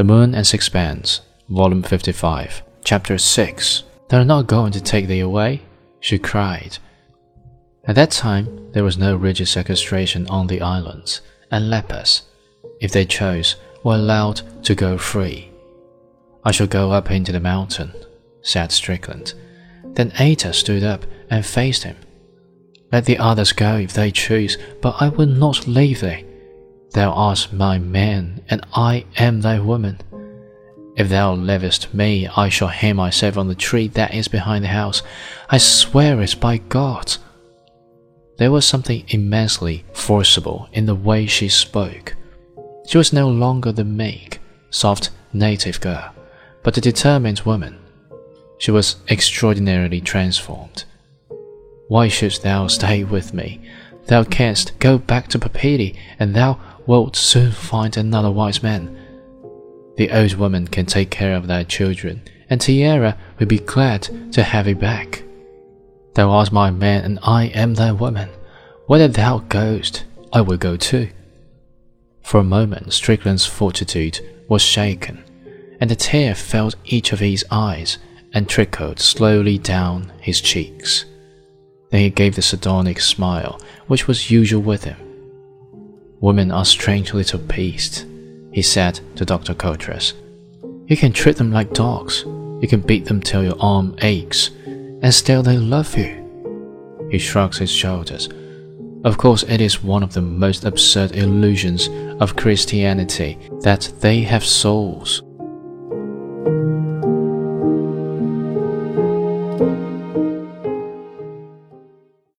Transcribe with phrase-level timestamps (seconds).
[0.00, 1.20] The Moon and Sixpence,
[1.50, 3.82] Volume 55, Chapter 6.
[4.08, 5.60] They're not going to take thee away,
[6.00, 6.78] she cried.
[7.84, 12.22] At that time, there was no rigid sequestration on the islands, and lepers,
[12.80, 15.50] if they chose, were allowed to go free.
[16.46, 17.92] I shall go up into the mountain,
[18.40, 19.34] said Strickland.
[19.84, 21.98] Then Ata stood up and faced him.
[22.90, 26.24] Let the others go if they choose, but I will not leave thee.
[26.92, 30.00] Thou art my man, and I am thy woman.
[30.96, 34.68] If thou leavest me, I shall hang myself on the tree that is behind the
[34.68, 35.02] house.
[35.48, 37.16] I swear it by God.
[38.38, 42.16] There was something immensely forcible in the way she spoke.
[42.86, 46.12] She was no longer the meek, soft native girl,
[46.62, 47.78] but a determined woman.
[48.58, 50.84] She was extraordinarily transformed.
[51.88, 53.60] Why shouldst thou stay with me?
[54.06, 58.96] Thou canst go back to Papeete, and thou wilt soon find another wise man.
[59.96, 64.42] The old woman can take care of thy children, and Tiare will be glad to
[64.42, 65.22] have thee back.
[66.14, 68.30] Thou art my man, and I am thy woman.
[68.86, 71.10] Whether thou goest, I will go too.
[72.22, 75.24] For a moment, Strickland's fortitude was shaken,
[75.80, 77.98] and a tear filled each of his eyes
[78.32, 81.04] and trickled slowly down his cheeks.
[81.90, 84.96] Then he gave the sardonic smile which was usual with him.
[86.20, 88.04] Women are strange little beasts,
[88.52, 89.54] he said to Dr.
[89.54, 90.12] Coutras.
[90.86, 92.24] You can treat them like dogs.
[92.60, 97.08] You can beat them till your arm aches, and still they love you.
[97.10, 98.28] He shrugs his shoulders.
[99.02, 101.88] Of course, it is one of the most absurd illusions
[102.20, 105.22] of Christianity that they have souls.